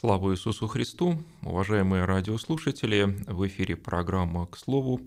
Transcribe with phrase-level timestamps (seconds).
[0.00, 1.22] Слава Иисусу Христу!
[1.42, 5.02] Уважаемые радиослушатели, в эфире программа «К слову».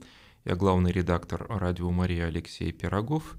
[0.46, 3.36] Я главный редактор радио Мария Алексей Пирогов.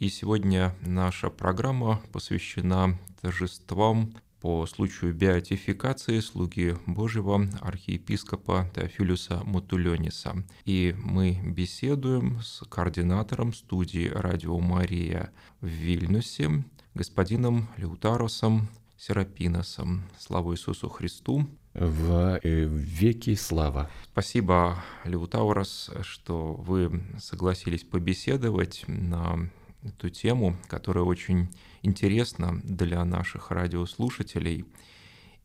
[0.00, 10.42] И сегодня наша программа посвящена торжествам по случаю беатификации слуги Божьего архиепископа Теофилюса Мутулениса.
[10.64, 16.64] И мы беседуем с координатором студии «Радио Мария» в Вильнюсе,
[16.94, 20.02] господином Леутаросом Серапиносом.
[20.18, 21.46] Слава Иисусу Христу!
[21.72, 23.88] В веки слава.
[24.10, 29.48] Спасибо, Леутаурос, что вы согласились побеседовать на
[29.84, 31.48] эту тему, которая очень
[31.82, 34.64] интересна для наших радиослушателей.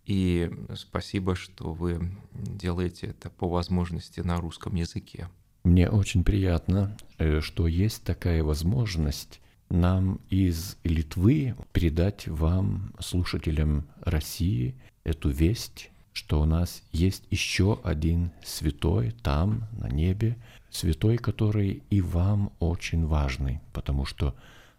[0.05, 5.29] И спасибо, что вы делаете это по возможности на русском языке.
[5.63, 9.39] Мне очень приятно, э, что есть такая возможность
[9.73, 18.31] нам из Литвы передать вам, слушателям России, эту весть, что у нас есть еще один
[18.43, 20.37] святой там, на небе,
[20.69, 24.35] святой, который и вам очень важный, потому что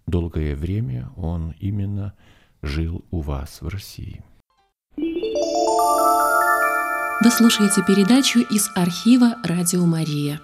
[0.06, 2.14] долгое время он именно
[2.62, 4.22] жил у вас в России.
[7.20, 10.40] Вы слушаете передачу из архива «Радио Мария».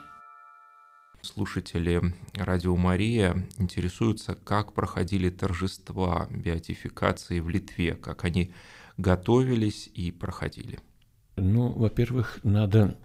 [1.22, 8.52] Слушатели Радио Мария интересуются, как проходили торжества беатификации в Литве, как они
[8.96, 10.78] готовились и проходили.
[11.36, 12.96] Ну, во-первых, надо,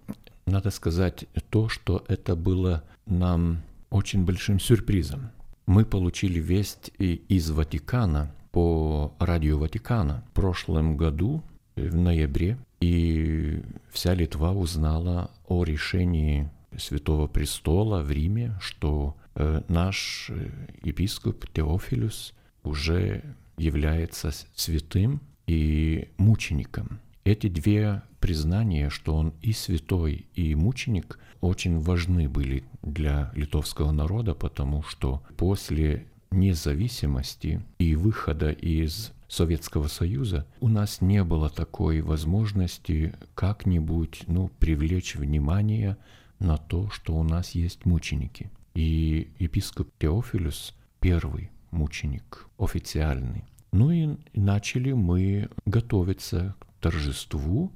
[0.46, 5.32] надо сказать то, что это было нам очень большим сюрпризом.
[5.66, 11.44] Мы получили весть из Ватикана по радио Ватикана в прошлом году,
[11.76, 13.62] в ноябре, и
[13.92, 16.50] вся Литва узнала о решении
[16.80, 20.50] Святого Престола в Риме, что э, наш э,
[20.84, 23.24] епископ Теофилюс уже
[23.58, 27.00] является святым и мучеником.
[27.24, 34.34] Эти две признания, что он и святой, и мученик, очень важны были для литовского народа,
[34.34, 43.14] потому что после независимости и выхода из Советского Союза у нас не было такой возможности
[43.34, 45.97] как-нибудь ну, привлечь внимание
[46.46, 48.50] на то, что у нас есть мученики.
[48.74, 53.44] И епископ Теофилюс первый мученик, официальный.
[53.72, 57.74] Ну и начали мы готовиться к торжеству,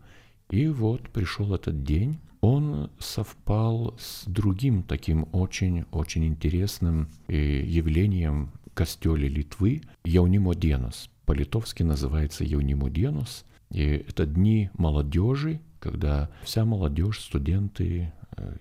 [0.50, 2.20] и вот пришел этот день.
[2.42, 11.10] Он совпал с другим таким очень-очень интересным э, явлением в костеле Литвы Яунимоденос.
[11.26, 13.46] По-литовски называется Яунимоденос.
[13.72, 18.14] И это дни молодежи, когда вся молодежь, студенты,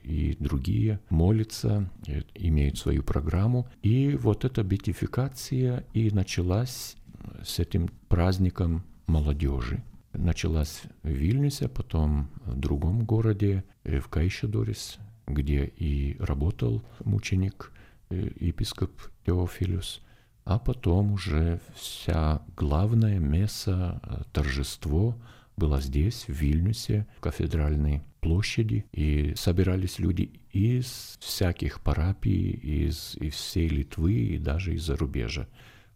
[0.03, 1.91] и другие молятся,
[2.35, 3.69] имеют свою программу.
[3.82, 6.97] И вот эта бетификация и началась
[7.44, 9.82] с этим праздником молодежи.
[10.12, 17.73] Началась в Вильнюсе, потом в другом городе, э, в Кайшедорис, где и работал мученик,
[18.11, 18.91] э, епископ
[19.26, 20.03] Теофилюс,
[20.44, 25.17] а потом уже вся главная месса, э, торжество
[25.59, 33.35] было здесь, в Вильнюсе, в кафедральной площади, и собирались люди из всяких парапий, из, из
[33.35, 35.49] всей Литвы и даже из зарубежья.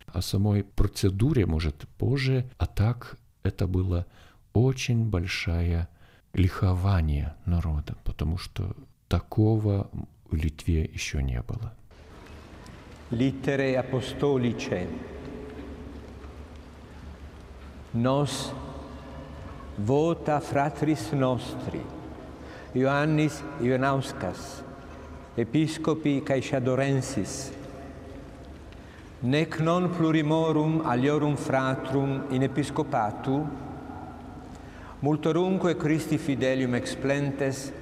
[0.06, 4.06] О самой процедуре, может, позже, а так это было
[4.52, 5.88] очень большое
[6.34, 8.76] ликование народа, потому что
[9.08, 9.90] такого
[10.30, 11.72] в Литве еще не было.
[13.10, 14.88] Литере апостоличе.
[17.92, 18.54] Nos
[19.76, 21.80] vota fratris nostri,
[22.74, 24.62] Ioannis Ionauskas,
[25.34, 27.52] episcopi caeshadorensis,
[29.20, 33.46] nec non plurimorum aliorum fratrum in episcopatu,
[35.00, 37.72] multorunque Christi fidelium explentes,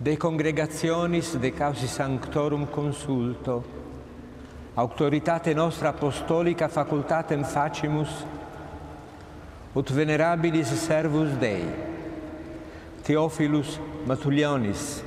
[0.00, 3.64] de congregationis de causi sanctorum consulto,
[4.74, 8.24] auctoritate nostra apostolica facultatem facimus,
[9.78, 11.62] ut venerabilis servus Dei,
[13.06, 15.04] Theophilus Matulionis,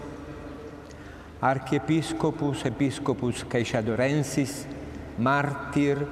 [1.41, 4.65] archiepiscopus episcopus Caeshadorensis,
[5.17, 6.07] Martyr,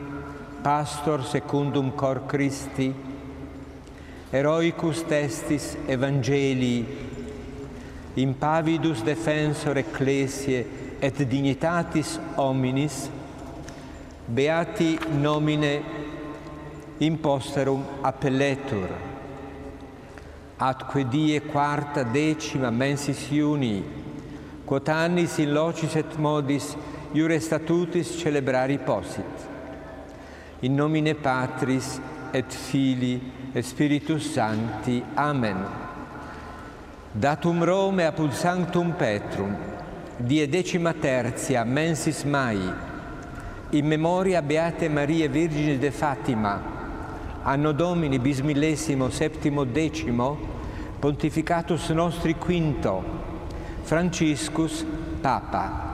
[0.62, 2.94] pastor secundum cor Christi,
[4.34, 6.84] heroicus testis evangelii,
[8.20, 10.66] impavidus defensor ecclesiae
[11.00, 13.06] et dignitatis hominis,
[14.28, 15.99] beati nomine
[17.00, 18.90] imposterum appelletur.
[20.58, 23.84] Atque die quarta decima mensis iuni,
[24.66, 26.76] quotannis in locis et modis
[27.14, 29.48] iure statutis celebrari possit.
[30.60, 32.00] In nomine Patris
[32.32, 35.02] et Filii et Spiritus Sancti.
[35.16, 35.66] Amen.
[37.12, 39.56] Datum Rome apud Sanctum Petrum,
[40.18, 42.60] die decima tertia mensis mai,
[43.72, 46.79] in memoria Beate Marie Virgine de Fatima,
[47.44, 50.38] anno domini bismillesimo settimo decimo,
[51.00, 53.04] pontificatus nostri quinto,
[53.82, 54.86] Franciscus
[55.22, 55.89] Papa.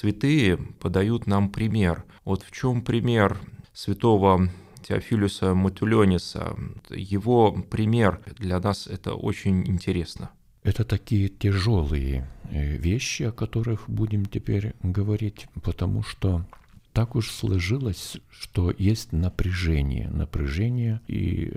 [0.00, 2.04] Святые подают нам пример.
[2.24, 3.38] Вот в чем пример
[3.74, 4.48] святого
[4.82, 6.56] Теофилюса Матулениса,
[6.88, 10.30] его пример для нас это очень интересно.
[10.62, 16.46] Это такие тяжелые э, вещи, о которых будем теперь говорить, потому что
[16.94, 21.52] так уж сложилось, что есть напряжение, напряжение и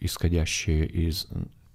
[0.00, 1.28] исходящее из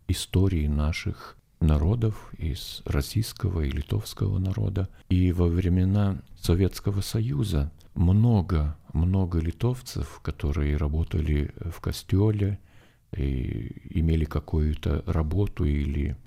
[0.07, 4.89] истории наших народов, из российского и литовского народа.
[5.09, 12.59] И во времена Советского Союза много, много литовцев, которые работали в костеле,
[13.15, 16.17] и имели какую-то работу или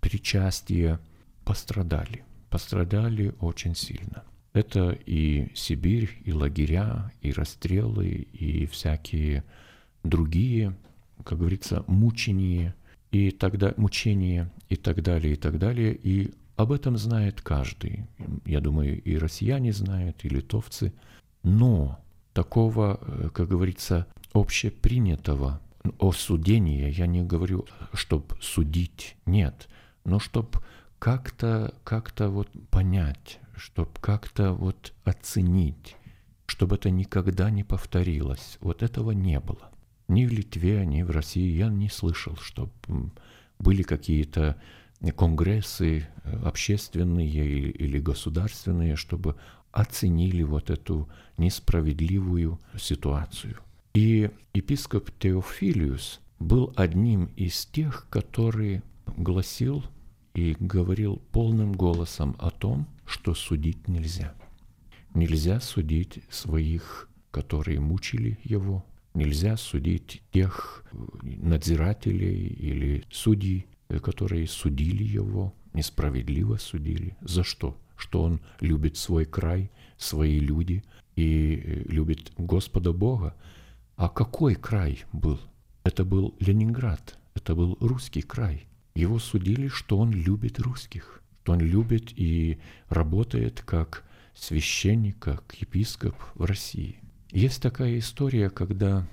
[0.00, 0.98] причастие,
[1.44, 2.24] пострадали.
[2.50, 4.24] Пострадали очень сильно.
[4.54, 9.44] Это и Сибирь, и лагеря, и расстрелы, и всякие
[10.02, 10.74] другие,
[11.24, 12.74] как говорится, мучения,
[13.10, 15.94] и тогда мучения, и так далее, и так далее.
[15.94, 18.06] И об этом знает каждый.
[18.44, 20.92] Я думаю, и россияне знают, и литовцы.
[21.42, 21.98] Но
[22.32, 25.60] такого, э, как говорится, общепринятого
[25.98, 29.68] осудения, я не говорю, чтобы судить, нет,
[30.04, 30.60] но чтобы
[30.98, 35.96] как-то как вот понять, чтобы как-то вот оценить,
[36.46, 38.58] чтобы это никогда не повторилось.
[38.60, 39.70] Вот этого не было.
[40.08, 42.72] Ни в Литве, ни в России я не слышал, чтобы
[43.58, 44.60] были какие-то
[45.16, 49.36] конгрессы э, общественные или государственные, чтобы
[49.70, 53.58] оценили вот эту несправедливую ситуацию.
[53.94, 58.82] И епископ Теофилиус был одним из тех, который
[59.16, 59.84] гласил
[60.34, 64.34] и говорил полным голосом о том, что судить нельзя.
[65.14, 68.84] Нельзя судить своих, которые мучили его,
[69.18, 70.84] нельзя судить тех
[71.22, 73.66] надзирателей или судей,
[74.02, 77.16] которые судили его, несправедливо судили.
[77.20, 77.76] За что?
[77.96, 80.84] Что он любит свой край, свои люди
[81.16, 83.34] и любит Господа Бога.
[83.96, 85.40] А какой край был?
[85.82, 88.66] Это был Ленинград, это был русский край.
[88.94, 92.58] Его судили, что он любит русских, что он любит и
[92.88, 97.00] работает как священник, как епископ в России.
[97.30, 99.06] Есть такая история, когда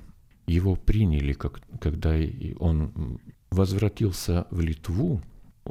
[0.48, 2.16] его приняли, как, когда
[2.60, 3.20] он
[3.50, 5.22] возвратился в Литву,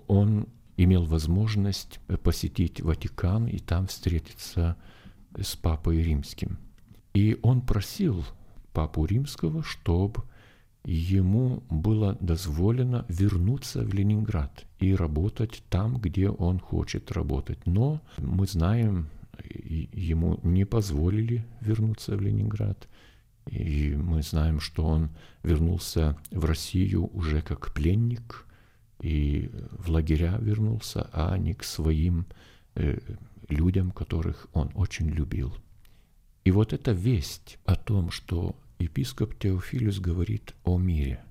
[0.06, 4.76] он имел возможность посетить Ватикан и там встретиться
[5.40, 6.58] с Папой Римским.
[7.14, 8.24] И он просил
[8.72, 10.24] Папу Римского, чтобы
[10.84, 17.64] ему было дозволено вернуться в Ленинград и работать там, где он хочет работать.
[17.66, 19.08] Но мы знаем,
[19.42, 22.88] ему не позволили вернуться в Ленинград.
[23.46, 25.10] И мы знаем, что он
[25.42, 28.46] вернулся в Россию уже как пленник
[29.00, 32.26] и в лагеря вернулся, а не к своим
[32.74, 32.98] э,
[33.48, 35.54] людям, которых он очень любил.
[36.44, 41.22] И вот эта весть о том, что епископ Теофилюс говорит о мире,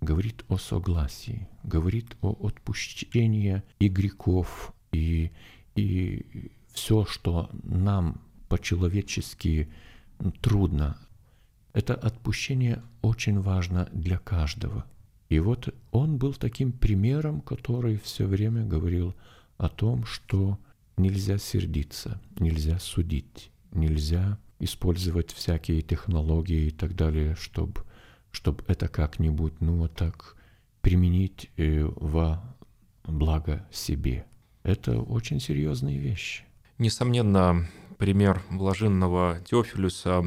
[0.00, 5.30] говорит о согласии, говорит о отпущении и грехов, и,
[5.74, 9.68] и все, что нам по-человечески
[10.40, 10.96] трудно,
[11.72, 14.84] это отпущение очень важно для каждого.
[15.28, 19.14] И вот он был таким примером, который все время говорил
[19.58, 20.58] о том, что
[20.96, 27.82] нельзя сердиться, нельзя судить, нельзя использовать всякие технологии и так далее, чтобы
[28.30, 30.36] чтобы это как-нибудь, ну вот так,
[30.80, 32.42] применить э, во
[33.04, 34.26] благо себе.
[34.62, 36.44] Это очень серьезные вещи.
[36.78, 37.66] Несомненно,
[37.98, 40.24] пример блаженного Теофилюса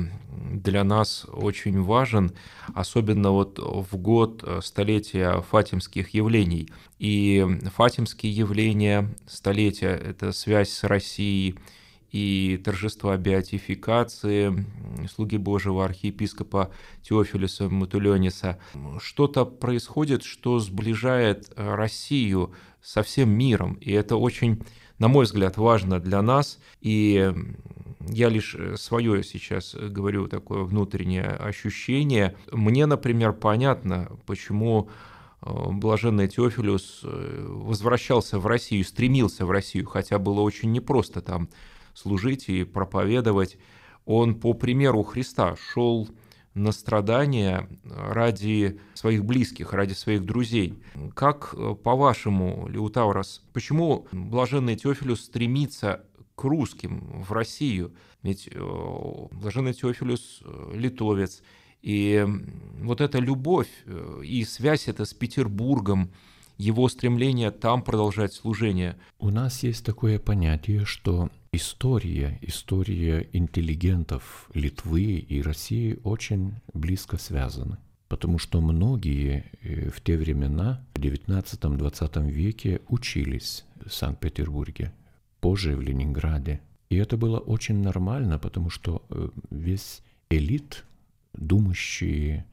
[0.52, 2.34] для нас очень важен,
[2.76, 6.70] особенно вот в год столетия фатимских явлений.
[7.00, 11.56] И фатимские явления, столетия– это связь с Россией–
[12.12, 14.66] и торжества беатификации
[15.14, 16.72] слуги Божьего архиепископа
[17.04, 18.60] Теофилюса Матулениса.
[19.00, 24.62] Что-то происходит, что сближает Россию со всем миром, и это очень,
[25.02, 27.34] на мой взгляд, важно для нас, и
[28.08, 32.36] я лишь свое сейчас говорю такое внутреннее ощущение.
[32.52, 34.90] Мне, например, понятно, почему
[35.42, 41.50] э, блаженный Теофилюс э, возвращался в Россию, стремился в Россию, хотя было очень непросто там
[41.96, 43.58] служить и проповедовать.
[44.06, 46.08] Он, по примеру Христа, шел
[46.54, 50.82] на страдания ради своих близких, ради своих друзей.
[51.16, 57.94] Как, по-вашему, Леутаурос, почему блаженный Теофилюс стремится к русским в Россию?
[58.24, 61.42] Ведь э, блаженный Теофилюс э, литовец,
[61.82, 62.26] и
[62.82, 66.12] вот эта любовь э, и связь это с Петербургом,
[66.62, 68.95] его стремление там продолжать служение.
[69.19, 77.78] У нас есть такое понятие, что история, история интеллигентов Литвы и России очень близко связаны.
[78.08, 84.93] Потому что многие э, в те времена, в 19-20 веке, учились в Санкт-Петербурге,
[85.39, 86.62] позже в Ленинграде.
[86.89, 90.84] И это было очень нормально, потому что э, весь элит,
[91.34, 92.45] думающие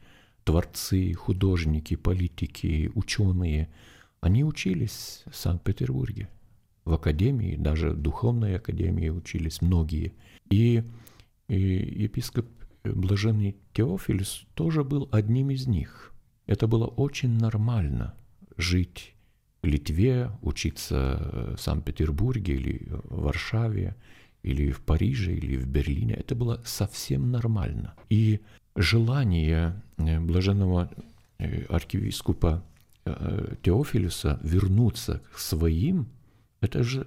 [0.45, 3.69] творцы, художники, политики, ученые,
[4.21, 6.29] они учились в Санкт-Петербурге.
[6.85, 10.15] В академии, даже в духовной академии учились многие.
[10.51, 10.83] И,
[11.49, 12.47] и епископ
[12.85, 16.13] блаженный Теофилис тоже был одним из них.
[16.47, 18.15] Это было очень нормально
[18.57, 19.15] жить
[19.63, 23.97] в Литве, учиться в Санкт-Петербурге или в Варшаве,
[24.43, 26.15] или в Париже, или в Берлине.
[26.15, 27.95] Это было совсем нормально.
[28.09, 28.41] И
[28.77, 30.91] желание э, блаженного
[31.39, 32.65] э, архиепископа
[33.63, 36.09] Теофилюса вернуться к своим,
[36.61, 37.07] это же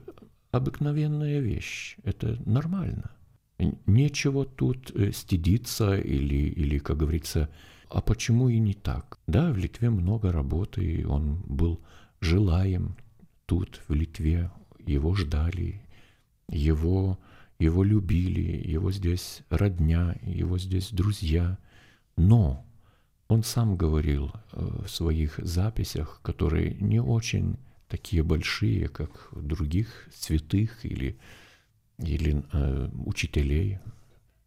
[0.52, 3.12] обыкновенная вещь, это нормально.
[3.86, 7.50] Нечего тут стыдиться или, или, как говорится,
[7.90, 9.20] а почему и не так?
[9.28, 11.82] Да, в Литве много работы, и он был
[12.20, 12.96] желаем
[13.46, 15.82] тут, в Литве, его ждали,
[16.48, 17.20] его
[17.62, 21.60] его любили, его здесь родня, его здесь друзья.
[22.18, 22.66] Но
[23.32, 27.56] он сам говорил э, в своих записях, которые не очень
[27.88, 31.17] такие большие, как других святых или,
[31.98, 33.80] или э, учителей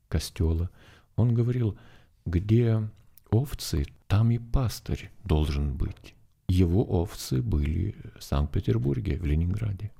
[0.09, 0.69] костела.
[1.17, 1.79] Он говорил,
[2.27, 2.87] где
[3.31, 6.15] овцы, там и пастырь должен быть.
[6.49, 9.93] Его овцы были в Санкт-Петербурге, в Ленинграде.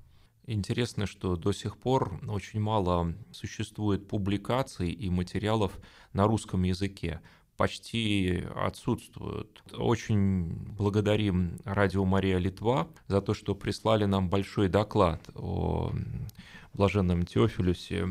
[0.47, 5.73] Интересно, что до сих пор очень мало существует публикаций и материалов
[6.13, 7.23] на русском языке.
[7.57, 9.63] Почти отсутствуют.
[9.73, 15.93] Очень благодарим Радио Мария Литва за то, что прислали нам большой доклад о
[16.73, 18.09] блаженном Теофилюсе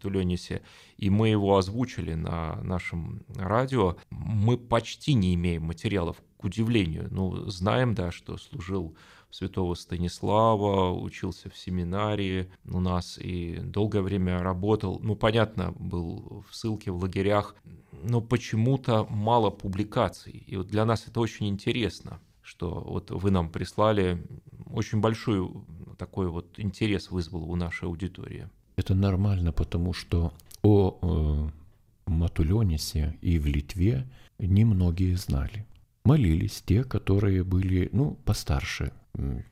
[0.00, 0.62] Туленисе,
[0.96, 3.96] и мы его озвучили на нашем радио.
[4.10, 7.08] Мы почти не имеем материалов, к удивлению.
[7.10, 8.96] Ну, знаем, да, что служил
[9.36, 14.98] святого Станислава, учился в семинарии у нас и долгое время работал.
[15.02, 17.54] Ну, понятно, был в ссылке в лагерях,
[18.02, 20.44] но почему-то мало публикаций.
[20.46, 24.26] И вот для нас это очень интересно, что вот вы нам прислали
[24.70, 25.50] очень большой
[25.98, 28.48] такой вот интерес вызвал у нашей аудитории.
[28.76, 34.06] Это нормально, потому что о э, Матуленисе и в Литве
[34.38, 35.66] немногие знали.
[36.04, 38.92] Молились те, которые были, ну, постарше,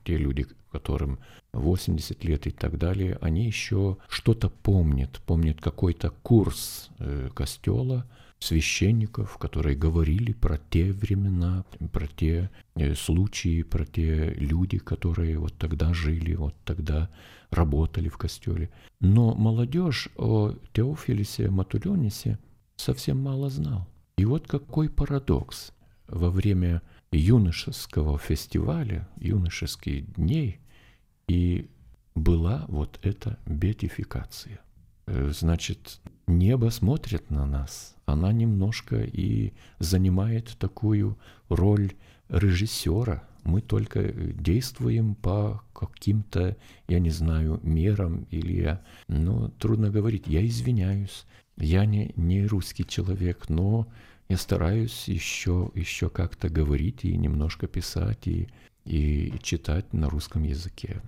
[0.04, 1.18] те люди, которым
[1.52, 8.06] 80 лет и так далее, они еще что-то помнят, помнят какой-то курс э, костела,
[8.40, 15.54] священников, которые говорили про те времена, про те э, случаи, про те люди, которые вот
[15.56, 17.10] тогда жили, вот тогда
[17.50, 18.70] работали в костеле.
[19.00, 22.38] Но молодежь о Теофилисе Матуленисе
[22.76, 23.86] совсем мало знал.
[24.16, 25.72] И вот какой парадокс.
[26.06, 26.82] Во время
[27.16, 30.60] юношеского фестиваля, юношеских дней,
[31.26, 31.68] и
[32.14, 34.60] была вот эта бетификация.
[35.06, 41.92] Э, значит, небо смотрит на нас, она немножко и занимает такую роль
[42.28, 43.24] режиссера.
[43.44, 46.56] Мы только действуем по каким-то,
[46.88, 48.78] я не знаю, мерам или...
[49.08, 51.26] Ну, трудно говорить, я извиняюсь,
[51.58, 53.86] я не, не русский человек, но
[54.28, 58.48] я стараюсь еще, еще как-то говорить и немножко писать и,
[58.84, 61.02] и читать на русском языке.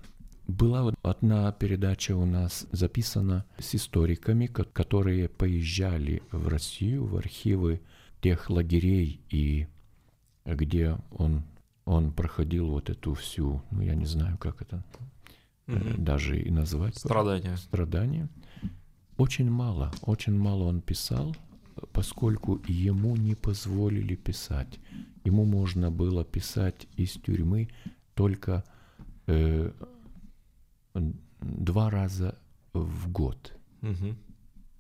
[0.47, 7.81] Была вот одна передача у нас записана с историками, которые поезжали в Россию, в архивы
[8.21, 9.67] тех лагерей, и
[10.45, 11.43] где он,
[11.85, 14.85] он проходил вот эту всю, ну я не знаю, как это
[15.67, 15.81] угу.
[15.99, 16.97] даже и назвать.
[16.97, 17.57] Страдания.
[17.57, 18.29] Страдания.
[19.17, 21.35] Очень мало, очень мало он писал,
[21.93, 24.79] поскольку ему не позволили писать.
[25.25, 27.69] Ему можно было писать из тюрьмы
[28.15, 28.65] только
[29.27, 29.73] э,
[31.41, 32.39] два раза
[32.73, 33.57] в год.
[33.83, 34.17] Угу.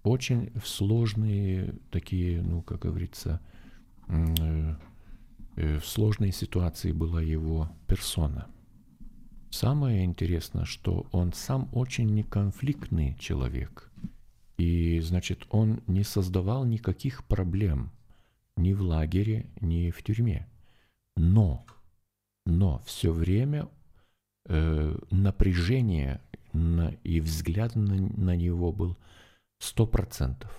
[0.05, 3.41] Очень сложные такие, ну, как говорится,
[4.09, 4.75] э,
[5.57, 8.47] э, в сложной ситуации была его персона.
[9.51, 13.91] Самое интересное, что он сам очень неконфликтный человек.
[14.57, 17.91] И, значит, он не создавал никаких проблем
[18.57, 20.49] ни в лагере, ни в тюрьме.
[21.17, 21.67] Но,
[22.47, 23.69] но все время
[24.47, 26.21] э, напряжение
[26.53, 28.97] на, и взгляд на, на него был
[29.59, 30.51] сто процентов.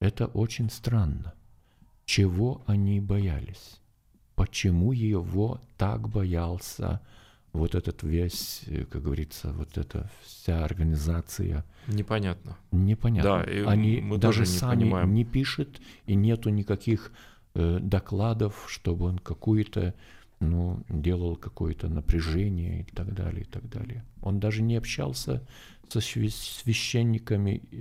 [0.00, 1.34] Это очень странно.
[2.06, 3.80] Чего они боялись?
[4.40, 7.02] почему его так боялся
[7.52, 11.64] вот этот весь, э, как говорится, вот эта вся организация.
[11.88, 12.56] Непонятно.
[12.70, 13.42] Непонятно.
[13.44, 15.14] Да, и Они мы даже тоже не сами понимаем.
[15.14, 17.12] не пишут, и нету никаких
[17.54, 19.94] э, докладов, чтобы он какую-то,
[20.38, 24.04] ну, делал какое-то напряжение и так далее, и так далее.
[24.22, 25.42] Он даже не общался
[25.88, 27.76] со свя- священниками э,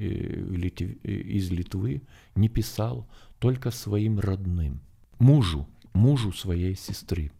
[1.03, 2.01] э, из Литвы,
[2.35, 4.81] не писал, только своим родным,
[5.19, 7.31] мужу, мужу своей сестры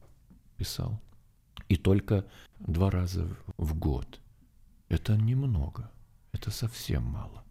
[0.57, 1.01] писал.
[1.69, 2.25] И только
[2.60, 4.19] два раза в год.
[4.89, 5.89] Это немного,
[6.32, 7.43] это совсем мало.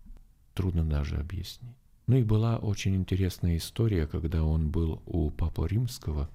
[0.54, 1.76] Трудно даже объяснить.
[2.08, 6.28] Ну и была очень интересная история, когда он был у Папы Римского.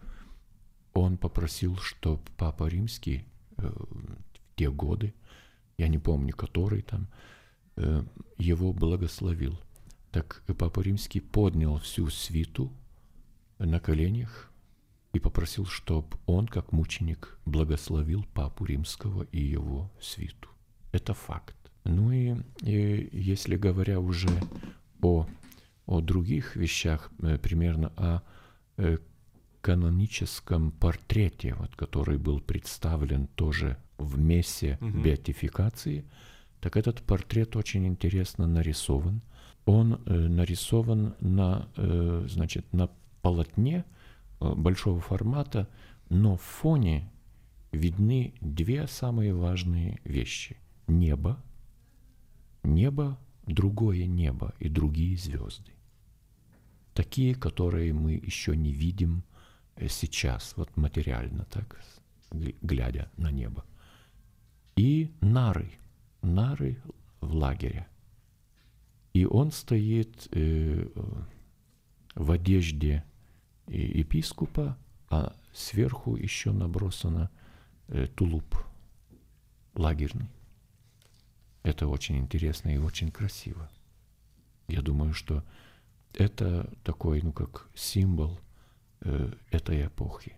[0.93, 3.25] Он попросил, чтобы Папа Римский
[3.57, 5.13] э, в те годы,
[5.77, 7.07] я не помню, который там,
[7.75, 8.03] э,
[8.37, 9.59] его благословил.
[10.11, 12.71] Так Папа Римский поднял всю свиту
[13.57, 14.52] на коленях
[15.13, 20.49] и попросил, чтобы он, как мученик, благословил Папу Римского и его свиту.
[20.91, 21.55] Это факт.
[21.85, 24.29] Ну и, и если говоря уже
[25.01, 25.27] о,
[25.85, 28.21] о других вещах, э, примерно о
[28.77, 28.97] э,
[29.61, 35.03] каноническом портрете, вот, который был представлен тоже в мессе Мгм.
[35.03, 36.05] беатификации,
[36.59, 39.21] так этот портрет очень интересно нарисован.
[39.65, 42.89] Он э, нарисован на, э, значит, на
[43.21, 43.85] полотне
[44.55, 45.69] большого формата,
[46.09, 47.09] но в фоне
[47.71, 50.57] видны две самые важные вещи.
[50.87, 51.41] Небо,
[52.63, 55.71] небо, другое небо и другие звезды.
[56.93, 59.23] Такие, которые мы еще не видим
[59.75, 61.79] э, сейчас, вот материально так,
[62.31, 63.65] глядя на небо.
[64.75, 65.71] И нары,
[66.21, 66.77] нары
[67.21, 67.87] в лагере.
[69.13, 70.87] И он стоит э,
[72.15, 73.03] в одежде
[73.67, 74.77] епископа,
[75.09, 77.29] а сверху еще набросано
[77.87, 78.57] э, тулуп
[79.75, 80.29] лагерный.
[81.63, 83.69] Это очень интересно и очень красиво.
[84.67, 85.43] Я думаю, что
[86.13, 88.39] это такой, ну как символ
[89.01, 90.35] э, этой эпохи.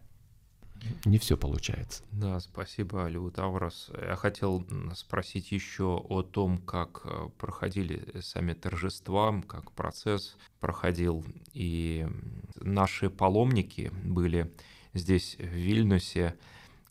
[1.05, 2.03] Не все получается.
[2.11, 3.91] Да, спасибо, Леутаврос.
[4.01, 11.25] Я хотел спросить еще о том, как э, проходили сами торжества, как процесс проходил.
[11.53, 12.07] И
[12.55, 14.51] наши паломники были
[14.93, 16.35] здесь, в Вильнюсе.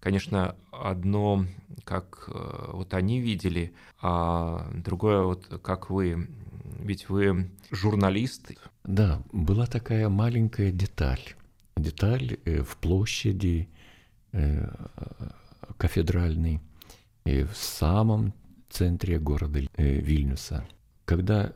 [0.01, 1.47] Конечно, одно,
[1.85, 6.29] как э, вот они видели, а другое, вот как вы.
[6.79, 8.53] Ведь вы журналист,
[8.85, 11.35] Да, была такая маленькая деталь.
[11.77, 13.69] Деталь э, в площади
[14.35, 14.69] э,
[15.79, 16.61] кафедральной,
[17.25, 18.35] э, в самом
[18.69, 20.67] центре города э, Вильнюса.
[21.05, 21.53] Когда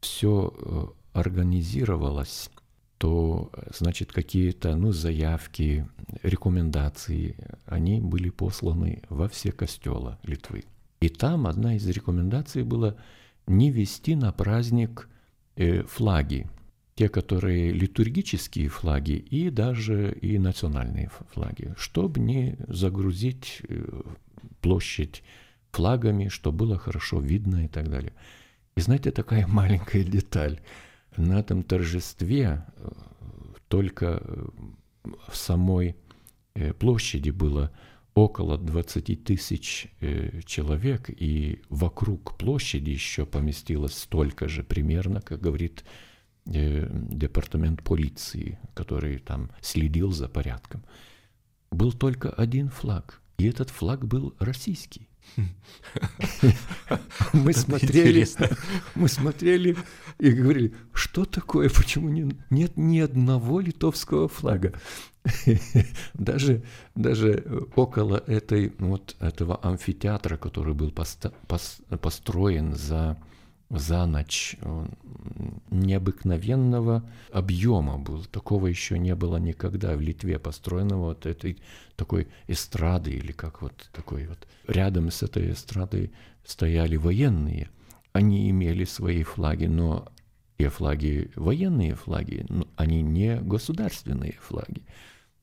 [0.00, 2.50] все организировалось,
[2.98, 5.86] то, э, значит, какие-то ну, заявки,
[6.22, 10.64] рекомендации, они были посланы во все костела Литвы.
[11.00, 12.96] И там одна из рекомендаций была
[13.46, 15.08] не вести на праздник
[15.56, 16.48] э, флаги,
[16.94, 24.02] те, которые литургические флаги и даже и национальные флаги, чтобы не загрузить э,
[24.60, 25.24] площадь
[25.72, 28.12] флагами, чтобы было хорошо видно и так далее.
[28.76, 30.60] И знаете, такая маленькая деталь.
[31.16, 32.90] На этом торжестве э,
[33.68, 34.46] только э,
[35.28, 35.96] в самой
[36.78, 37.72] площади было
[38.14, 39.88] около 20 тысяч
[40.46, 45.84] человек, и вокруг площади еще поместилось столько же примерно, как говорит
[46.46, 50.84] департамент полиции, который там следил за порядком.
[51.70, 55.08] Был только один флаг, и этот флаг был российский.
[57.32, 58.26] Мы смотрели,
[58.94, 59.76] мы смотрели
[60.18, 64.74] и говорили, что такое, почему не- нет ни одного литовского флага?
[66.14, 66.62] Даже,
[66.94, 73.16] даже около этой, вот этого амфитеатра, который был поста- пос- построен за,
[73.78, 74.90] за ночь, он
[75.70, 78.24] необыкновенного объема был.
[78.24, 81.58] Такого еще не было никогда в Литве построенного вот этой
[81.96, 84.46] такой эстрады или как вот такой вот.
[84.66, 86.12] Рядом с этой эстрадой
[86.44, 87.70] стояли военные.
[88.12, 90.08] Они имели свои флаги, но
[90.58, 94.82] и флаги, военные флаги, но они не государственные флаги.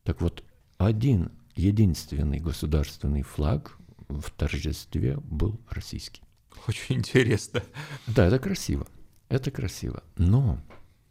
[0.04, 0.44] Так вот,
[0.78, 6.22] один единственный государственный флаг в торжестве был российский.
[6.68, 7.64] Очень интересно.
[8.08, 8.88] Да, это красиво.
[9.30, 10.04] Это красиво.
[10.18, 10.60] Но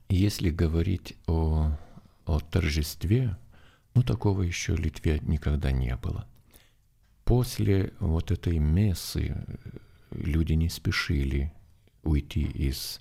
[0.09, 1.77] если говорить о,
[2.27, 3.37] о торжестве,
[3.95, 6.27] ну такого еще в Литве никогда не было.
[7.25, 9.57] После вот этой мессы э,
[10.11, 11.53] люди не спешили
[12.03, 13.01] уйти из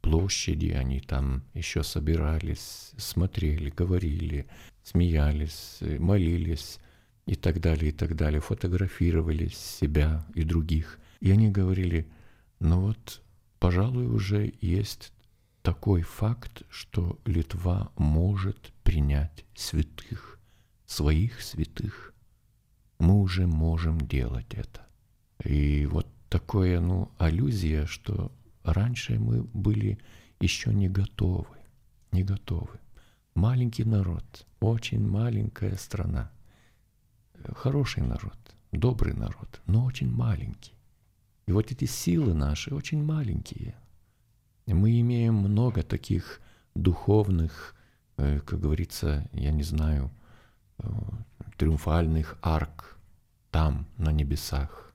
[0.00, 4.46] площади, они там еще собирались, смотрели, говорили,
[4.82, 6.78] смеялись, молились
[7.26, 10.98] и так далее, и так далее, фотографировали себя и других.
[11.20, 12.10] И они говорили,
[12.58, 13.22] ну вот,
[13.58, 15.12] пожалуй, уже есть
[15.62, 20.38] такой факт, что Литва может принять святых,
[20.86, 22.14] своих святых.
[22.98, 24.86] Мы уже можем делать это.
[25.44, 29.98] И вот такое, ну, аллюзия, что раньше мы были
[30.38, 31.56] еще не готовы,
[32.12, 32.78] не готовы.
[33.34, 36.30] Маленький народ, очень маленькая страна,
[37.54, 38.38] хороший народ,
[38.72, 40.79] добрый народ, но очень маленький.
[41.50, 43.74] И вот эти силы наши очень маленькие.
[44.66, 46.40] Мы имеем много таких
[46.76, 47.74] духовных,
[48.18, 50.12] э, как говорится, я не знаю,
[50.78, 50.84] э,
[51.56, 52.96] триумфальных арк
[53.50, 54.94] там, на небесах.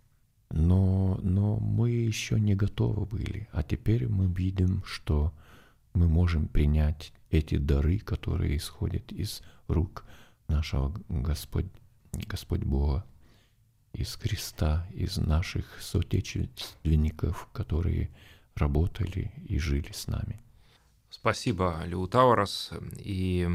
[0.50, 3.50] Но, но мы еще не готовы были.
[3.52, 5.34] А теперь мы видим, что
[5.94, 10.06] мы можем принять эти дары, которые исходят из рук
[10.48, 11.68] нашего Господь,
[12.14, 13.04] Господь Бога,
[13.96, 18.10] из креста, из наших соотечественников, которые
[18.56, 20.42] работали и жили с нами.
[21.10, 22.72] Спасибо, Леутаурос.
[23.00, 23.48] И,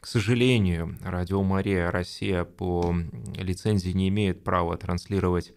[0.00, 2.94] к сожалению, Радио Мария Россия по
[3.36, 5.52] лицензии не имеет права транслировать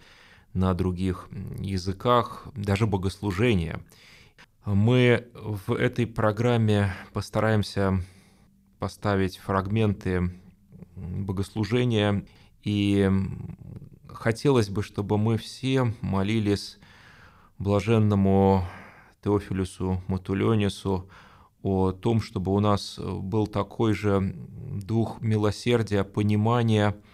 [0.54, 3.80] на других языках, даже богослужения.
[4.66, 8.04] Мы в этой программе постараемся
[8.80, 10.32] поставить фрагменты
[10.96, 12.26] богослужения,
[12.64, 13.10] и
[14.14, 16.78] хотелось бы, чтобы мы все молились
[17.58, 18.66] блаженному
[19.24, 21.10] Теофилюсу Матуленису
[21.64, 24.36] о том, чтобы у нас был такой же
[24.84, 26.96] дух милосердия, понимания–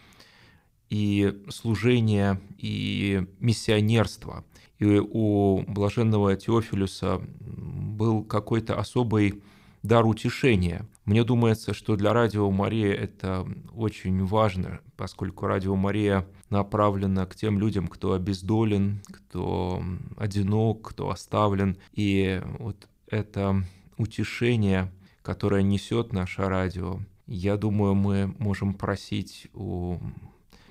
[0.90, 4.46] и служение, и миссионерство.
[4.80, 9.42] И у блаженного Теофилюса был какой-то особый
[9.84, 10.88] дар утешения.
[11.06, 17.60] Мне думается, что для Радио Мария это очень важно, поскольку Радио Мария направлена к тем
[17.60, 19.84] людям, кто обездолен, кто
[20.18, 21.78] одинок, кто оставлен.
[21.94, 23.64] И вот это
[23.98, 29.98] утешение, которое несет наше радио, я думаю, мы можем просить у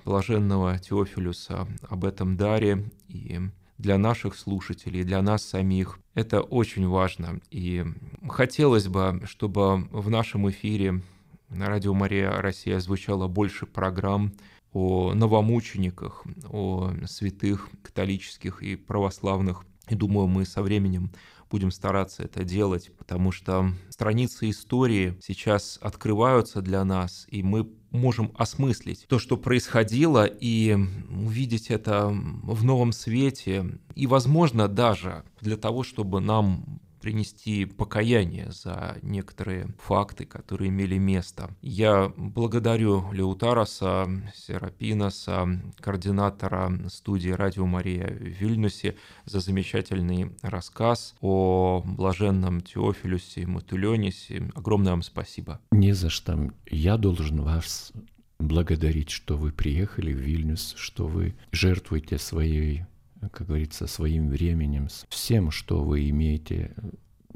[0.05, 3.39] блаженного Теофилюса об этом даре, и
[3.77, 7.39] для наших слушателей, для нас самих это очень важно.
[7.51, 7.85] И
[8.27, 11.01] хотелось бы, чтобы в нашем эфире
[11.49, 14.33] на радио Мария Россия звучало больше программ
[14.73, 19.65] о новомучениках, о святых католических и православных.
[19.89, 21.11] И думаю, мы со временем
[21.49, 28.33] будем стараться это делать, потому что страницы истории сейчас открываются для нас, и мы можем
[28.35, 30.77] осмыслить то, что происходило, и
[31.09, 33.79] увидеть это в новом свете.
[33.95, 41.49] И, возможно, даже для того, чтобы нам принести покаяние за некоторые факты, которые имели место.
[41.61, 45.47] Я благодарю Леутараса Серапиноса,
[45.79, 54.51] координатора студии «Радио Мария» в Вильнюсе, за замечательный рассказ о блаженном Теофилюсе Матуленисе.
[54.53, 55.61] Огромное вам спасибо.
[55.71, 56.51] Не за что.
[56.69, 57.93] Я должен вас
[58.37, 62.83] благодарить, что вы приехали в Вильнюс, что вы жертвуете своей
[63.21, 66.73] как говорится, своим временем, всем, что вы имеете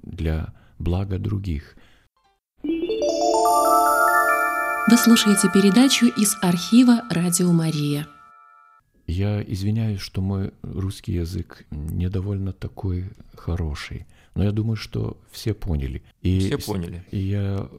[0.02, 1.76] для блага других.
[2.64, 2.98] Вы
[4.98, 8.08] слушаете передачу из архива «Радио Мария».
[9.08, 15.54] Я извиняюсь, что мой русский язык не довольно такой хороший, но я думаю, что все
[15.54, 16.04] поняли.
[16.22, 17.06] И все поняли.
[17.12, 17.70] И я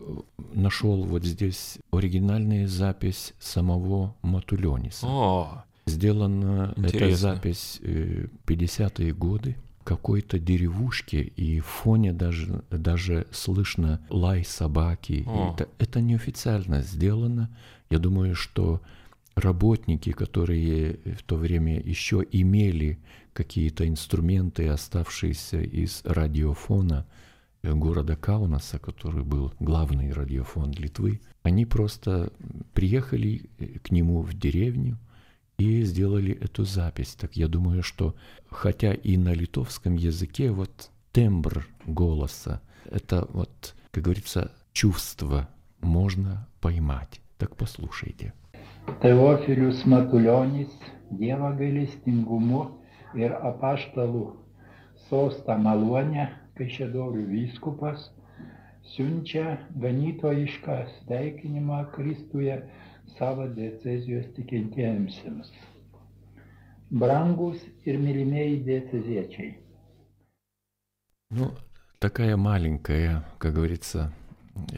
[0.52, 5.06] нашел вот здесь оригинальная запись самого Матулениса.
[5.06, 7.06] О, Сделана Интересно.
[7.06, 15.26] эта запись 50-е э, годы какой-то деревушке, и в фоне даже, даже слышно лай собаки.
[15.26, 17.50] Это, это неофициально сделано.
[17.90, 18.80] Я думаю, что
[19.34, 22.98] работники, которые в то время еще имели
[23.32, 27.06] какие-то инструменты, оставшиеся из радиофона
[27.62, 32.32] города Каунаса, который был главный радиофон Литвы, они просто
[32.74, 33.50] приехали
[33.82, 34.98] к нему в деревню,
[35.62, 37.14] и сделали эту запись.
[37.14, 38.14] Так я думаю, что
[38.50, 45.48] хотя и на литовском языке вот тембр голоса, это вот, как говорится, чувство
[45.80, 47.20] можно поймать.
[47.38, 48.32] Так послушайте.
[49.00, 50.70] Teofilius Matulionis,
[51.12, 52.62] Dievo gailestingumu
[53.14, 54.22] ir apaštalų
[55.08, 58.08] sostą malonę, Kaišėdorių vyskupas,
[58.94, 62.58] siunčia ganytojišką sveikinimą Kristuje
[63.18, 65.20] savo diecezijos tikintiems.
[66.90, 69.58] Brangus ir mylimieji dieceziečiai.
[71.30, 71.54] Ну,
[71.98, 74.12] такая маленькая, как говорится,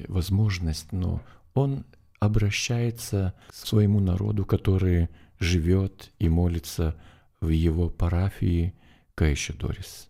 [0.07, 1.20] возможность, но
[1.55, 1.85] он
[2.20, 5.09] обращается к своему народу, который
[5.40, 6.94] живет и молится
[7.40, 8.75] в его парафии
[9.16, 10.09] Каишидорис.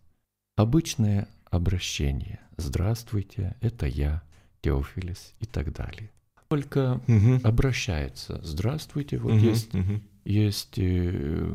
[0.57, 2.41] Обычное обращение.
[2.57, 4.23] Здравствуйте, это я,
[4.61, 6.11] Теофилис и так далее.
[6.49, 7.41] Только угу.
[7.43, 8.41] обращается.
[8.43, 10.01] Здравствуйте, вот угу, есть, угу.
[10.25, 11.55] есть э,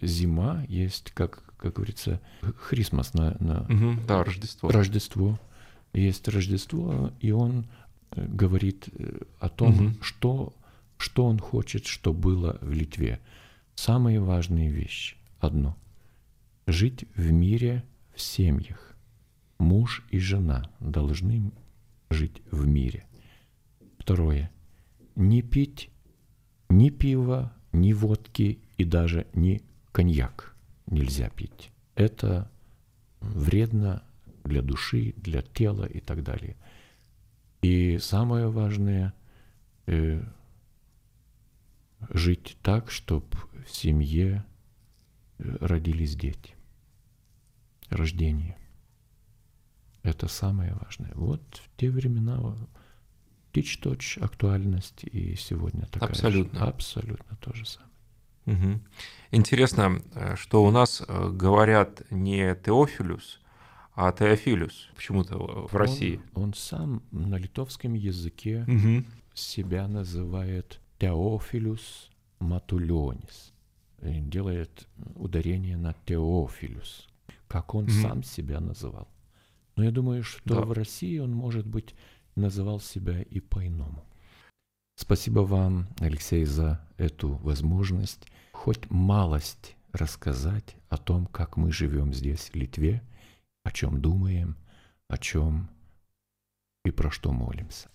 [0.00, 4.70] зима, есть, как, как говорится, Христмас на, на угу, да, Рождество.
[4.70, 5.38] Рождество.
[5.92, 7.66] Есть Рождество, и он
[8.12, 9.94] э, говорит э, о том, угу.
[10.02, 10.54] что,
[10.96, 13.20] что он хочет, что было в Литве.
[13.74, 15.16] Самые важные вещи.
[15.38, 15.76] Одно.
[16.66, 18.94] Жить в мире в семьях.
[19.58, 21.52] Муж и жена должны
[22.10, 23.04] жить в мире.
[24.00, 24.50] Второе.
[25.14, 25.90] Не пить
[26.70, 29.62] ни пива, ни водки и даже ни
[29.92, 30.56] коньяк
[30.86, 31.70] нельзя пить.
[31.94, 32.50] Это
[33.20, 34.02] вредно
[34.42, 36.56] для души, для тела и так далее.
[37.60, 39.12] И самое важное
[39.86, 40.22] э,
[42.08, 44.46] жить так, чтобы в семье
[45.38, 46.54] э, родились дети.
[47.90, 48.56] Рождение.
[50.02, 51.12] Это самое важное.
[51.14, 52.56] Вот в те времена
[53.52, 56.58] тич-точ актуальность и сегодня такая Абсолютно.
[56.60, 56.64] Же.
[56.66, 57.90] Абсолютно то же самое.
[58.46, 58.80] Угу.
[59.32, 63.40] Интересно, э, что у нас э, говорят не Теофилюс,
[63.94, 66.20] а Теофилюс почему-то в России.
[66.34, 69.04] Он, он сам на литовском языке угу.
[69.34, 73.52] себя называет Теофилюс Матулионис.
[74.00, 77.06] Делает ударение на Теофилюс,
[77.48, 77.90] как он угу.
[77.90, 79.08] сам себя называл.
[79.76, 80.60] Но я думаю, что да.
[80.62, 81.94] в России он, может быть,
[82.34, 84.04] называл себя и по-иному.
[84.96, 92.50] Спасибо вам, Алексей, за эту возможность хоть малость рассказать о том, как мы живем здесь,
[92.50, 93.02] в Литве,
[93.64, 94.56] о чем думаем,
[95.08, 95.70] о чем
[96.84, 97.88] и про что молимся.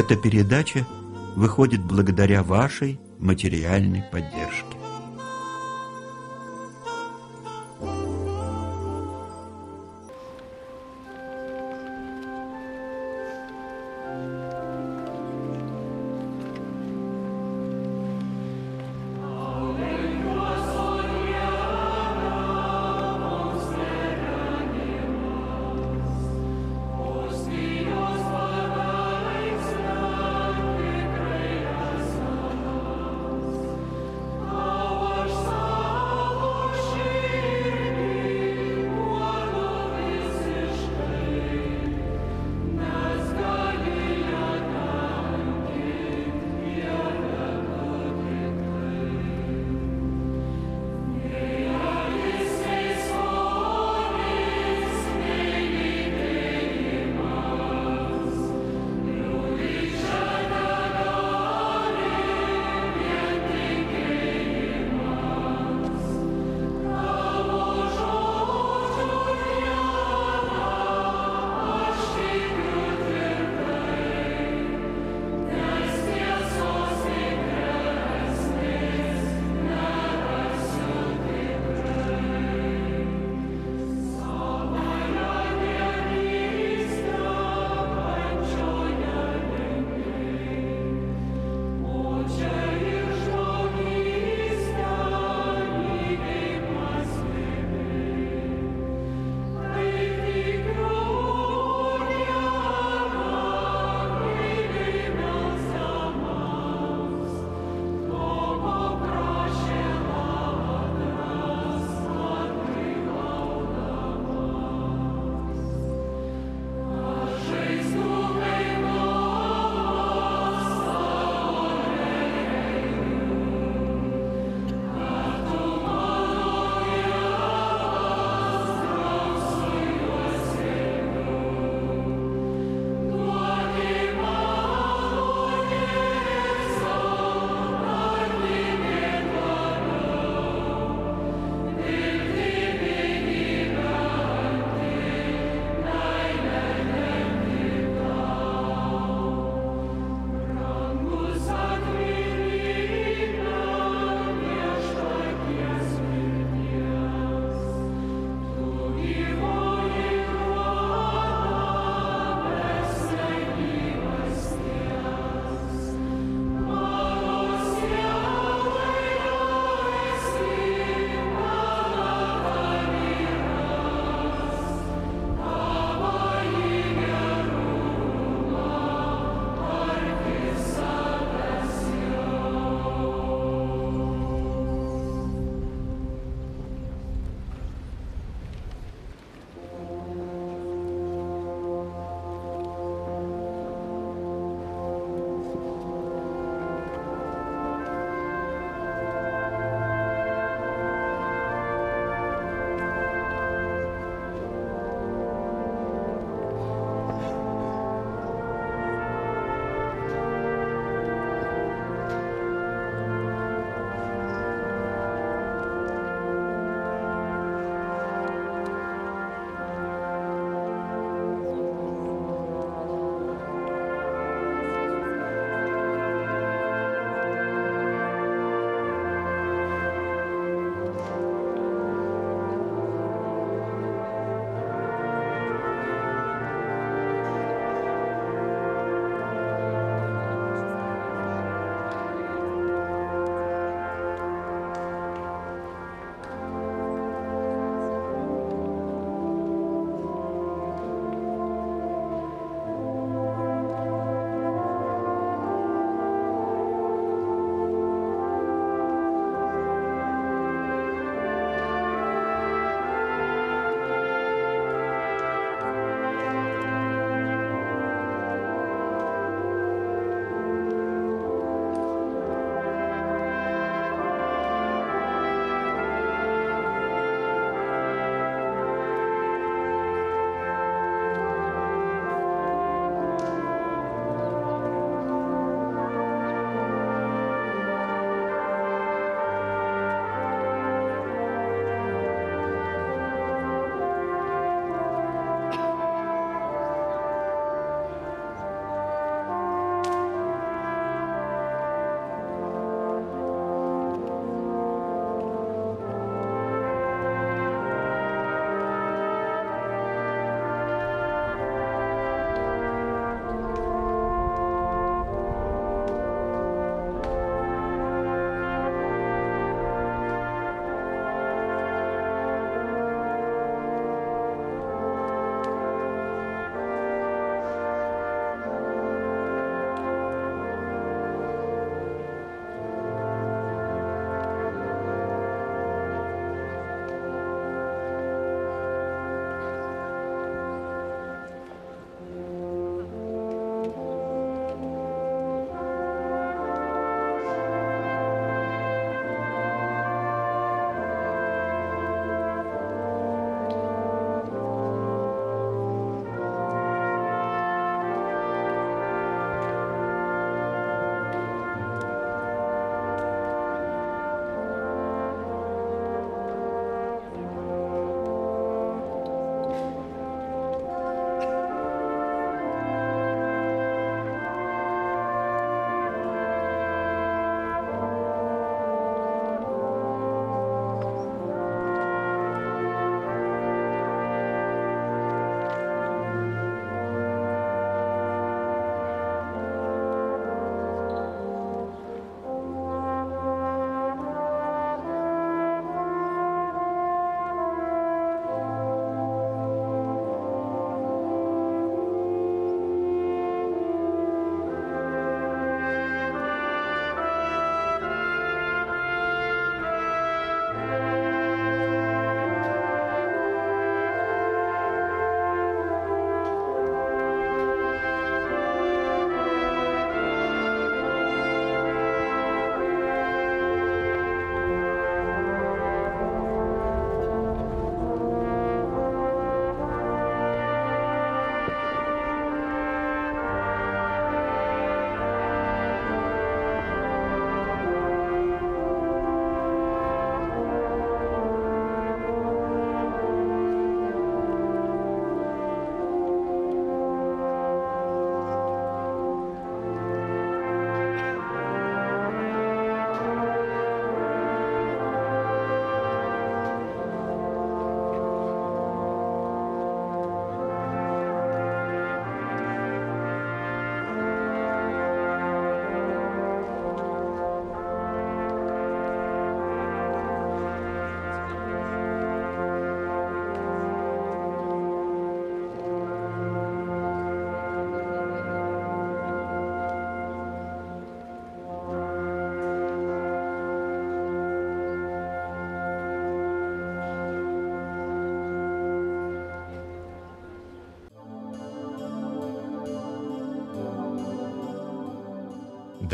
[0.00, 0.86] Эта передача
[1.36, 4.69] выходит благодаря вашей материальной поддержке.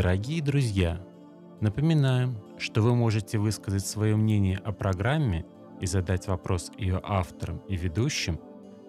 [0.07, 1.05] Дорогие друзья,
[1.59, 5.45] напоминаем, что вы можете высказать свое мнение о программе
[5.81, 8.39] и задать вопрос ее авторам и ведущим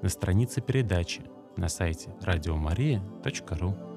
[0.01, 1.23] на странице передачи
[1.57, 3.88] на сайте радиомария.ру.